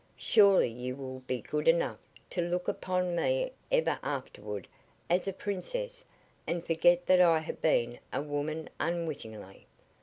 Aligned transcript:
Surely 0.17 0.67
you 0.69 0.95
will 0.95 1.19
be 1.27 1.41
good 1.41 1.67
enough 1.67 1.99
to 2.31 2.41
look 2.41 2.67
upon 2.67 3.15
me 3.15 3.51
ever 3.71 3.99
afterward 4.01 4.67
as 5.11 5.27
a 5.27 5.31
princess 5.31 6.03
and 6.47 6.65
forget 6.65 7.05
that 7.05 7.21
I 7.21 7.37
have 7.37 7.61
been 7.61 7.99
a 8.11 8.23
woman 8.23 8.67
unwittingly. 8.79 9.67